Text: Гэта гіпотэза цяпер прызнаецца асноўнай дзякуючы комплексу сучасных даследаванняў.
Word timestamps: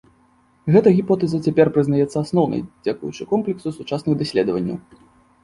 Гэта 0.75 0.93
гіпотэза 0.99 1.39
цяпер 1.47 1.67
прызнаецца 1.75 2.17
асноўнай 2.23 2.65
дзякуючы 2.83 3.29
комплексу 3.35 3.75
сучасных 3.79 4.13
даследаванняў. 4.25 4.77